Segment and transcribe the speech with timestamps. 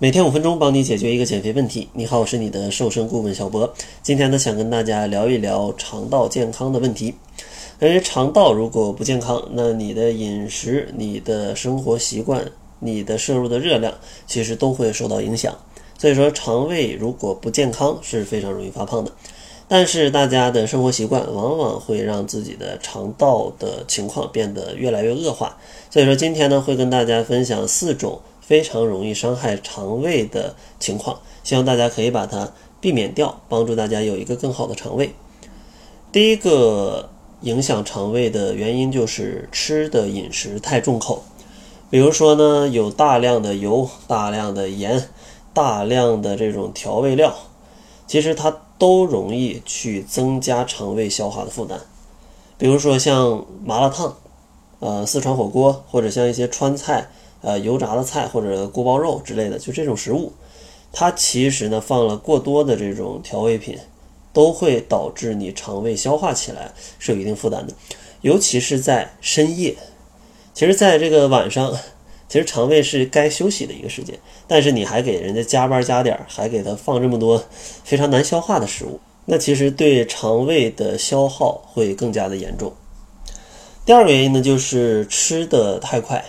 [0.00, 1.88] 每天五分钟，帮你解决一个减肥问题。
[1.92, 3.74] 你好，我是你的瘦身顾问小博。
[4.00, 7.12] 今天呢，想跟大家聊一聊肠道健康的问题。
[7.80, 12.48] 因为肠道如果不健康，那你的饮食、你的生活习惯、
[12.78, 13.92] 你的摄入的热量，
[14.24, 15.52] 其实都会受到影响。
[15.98, 19.10] 所以说，肠胃如果不健康，是非常容易发胖的。
[19.66, 25.58] 但是，大家的生活习惯往往会让自己的肠道的情况变得越来越恶化。
[25.90, 28.20] 所以说，今天呢，会跟大家分享四种。
[28.48, 32.50] 非常容易伤害肠胃的情况，希望大家可以把它
[32.80, 35.12] 避免掉，帮助大家有一个更好的肠胃。
[36.10, 37.10] 第一个
[37.42, 41.24] 影响肠胃的原因就是吃的饮食太重口，
[41.90, 45.10] 比如说呢，有大量的油、大量的盐、
[45.52, 47.34] 大量的这种调味料，
[48.06, 51.78] 其实它都容易去增加肠胃消化的负担。
[52.56, 54.16] 比如说像麻辣烫，
[54.80, 57.10] 呃，四川火锅，或者像一些川菜。
[57.40, 60.32] 呃，油炸的菜或者锅包肉之类的，就这种食物，
[60.92, 63.78] 它其实呢放了过多的这种调味品，
[64.32, 67.72] 都会导致你肠胃消化起来是有一定负担的，
[68.22, 69.76] 尤其是在深夜。
[70.52, 71.72] 其实，在这个晚上，
[72.28, 77.44] 其实肠胃是该休息的一个时间，但是你还给人家加班加点，还给他放这么多
[77.84, 82.72] 非常难消化的食物，那其实对肠胃的消耗会更加的严重。
[83.86, 86.24] 第二个原因呢，就是吃的太快。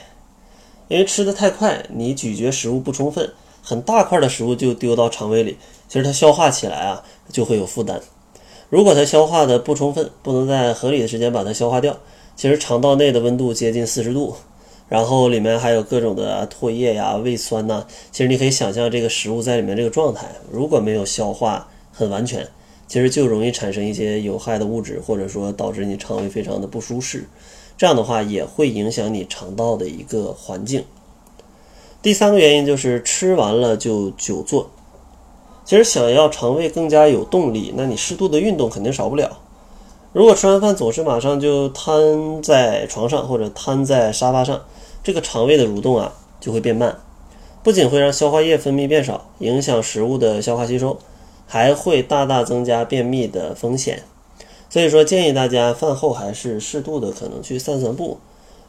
[0.89, 5.55] 因为吃的太快，你咀嚼食物不充分，很大块的食物就丢到肠胃里，
[5.87, 8.01] 其实它消化起来啊就会有负担。
[8.69, 11.95] 如果它消化的不充分，不能在合理的时间把它消化掉，
[12.35, 14.35] 其实肠道内的温度接近四十度，
[14.87, 22.47] 然后里面还有各种的唾液呀、胃酸呐，其实你可以想象这个食物在里面这个状态，如果没有消化很完全，
[22.87, 27.25] 其实就容易产生一些有害的物质，或者说导致你肠胃非常的不舒适。
[27.79, 30.83] 这样的话也会影响你肠道的一个环境。
[32.01, 34.69] 第三个原因就是吃完了就久坐。
[35.63, 39.39] 其实想要肠胃更加有动力，那你适度的运动肯定少不了。
[40.11, 44.61] 如果吃完饭总是马上就瘫在床上或者瘫在沙发上，
[45.01, 46.99] 这个肠胃的蠕动啊就会变慢，
[47.63, 50.99] 不仅会让消化液分泌变少，影响食物的消化吸收，
[51.47, 54.03] 还会大大增加便秘的风险。
[54.69, 58.19] 所以说，建议大家饭后还是适度的可能去散散步，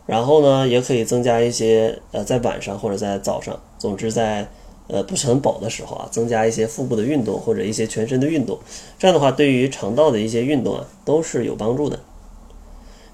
[0.06, 4.48] 然后呢，也可以增加一些呃，在晚上或者在早上，总之在
[4.88, 8.58] 呃不是很饱的时候啊，增加一些腹部的运动或者一些全身的运动，
[8.98, 12.00] 这样的话，对于肠道的一些运动啊，都是有帮助的。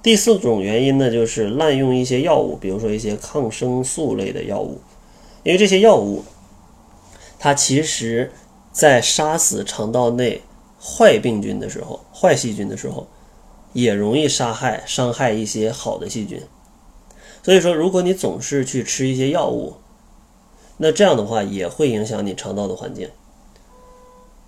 [0.00, 4.78] 第四种原因呢，就是滥用一些药物，比如说一些抗生素类的药物，
[5.42, 6.22] 因为这些药物，
[7.40, 8.30] 它其实
[8.70, 10.42] 在杀死肠道内。
[10.80, 13.06] 坏病菌的时候，坏细菌的时候，
[13.72, 16.40] 也容易杀害、伤害一些好的细菌。
[17.42, 19.74] 所以说，如果你总是去吃一些药物，
[20.78, 23.08] 那这样的话也会影响你肠道的环境。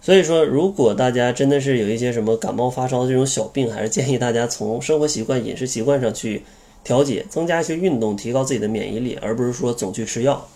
[0.00, 6.44] 所以说，如果大家真的是有一些什么感冒发烧这种小病，还是建议大家从生活习惯、饮食习惯上去
[6.84, 10.46] 调节，增加一些运动，提高自己的免疫力，而不是说总去吃药，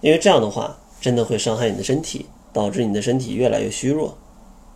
[0.00, 4.16] 因为这样的话真的会伤害你的身体，导致你的身体越来越虚弱。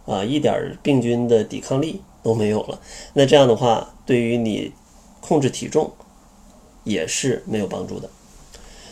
[0.07, 2.81] 啊，一点病菌的抵抗力都没有了，
[3.15, 4.73] 那这样的话，对于你
[5.21, 5.93] 控制体重
[6.85, 8.11] 也是没有帮助的。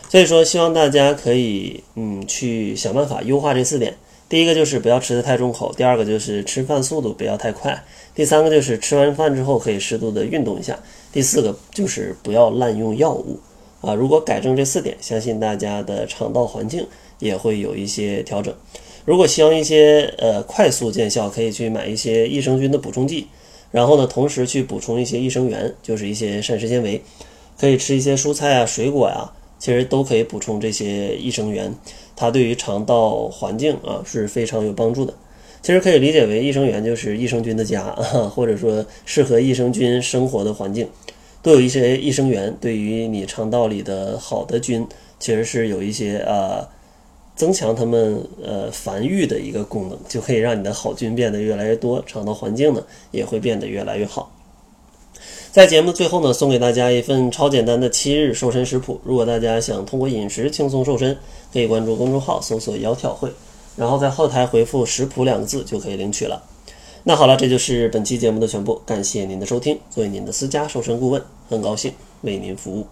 [0.08, 3.96] 所以说，希望大家可以嗯去想办法优化这四点。
[4.28, 7.84] 第一个就是不要吃的太重口，第二个就是吃饭速度不要太快，
[8.14, 10.78] 第三个就是吃完饭之后可以适度的运动一下，
[11.12, 13.38] 第四个就是不要滥用药物。
[13.82, 16.86] 啊，如果改正这四点，相信大家的肠道环境
[17.18, 18.54] 也会有一些调整。
[19.04, 23.26] 如果希望一些呃快速见效，可以去买一些益生菌的补充剂，
[23.72, 27.02] 然后呢，同时去补充一些益生元，就是一些膳食纤维，
[27.58, 31.74] 可以吃一些蔬菜啊、水果呀，其实都可以补充这些益生元，
[32.14, 35.12] 它对于肠道环境啊是非常有帮助的。
[35.62, 37.82] 其实可以理解为益生元就是益生菌的家，
[38.32, 40.88] 或者说适合益生菌生活的环境，
[41.42, 44.86] 都有一些益生元，对于你肠道里的好的菌，
[45.18, 46.64] 其实是有一些呃。
[47.42, 52.80] 增强它们呃繁育的一个功能，就可以让你的好菌变得越来越多，肠道环境呢
[53.10, 54.30] 也会变得越来越好。
[55.50, 59.00] 在节目最后呢，送给大家一份超简单的七日瘦身食谱。
[59.02, 61.18] 如果大家想通过饮食轻松瘦身，
[61.52, 63.28] 可以关注公众号搜索“窈窕会”，
[63.74, 66.40] 然后在后台回复“食谱”两个字就可以领取了。
[67.02, 69.76] 那好了，这就是本期节目的全部，感谢您的收听。
[69.90, 72.86] 作为您的私家瘦身顾问，很高兴为您服务。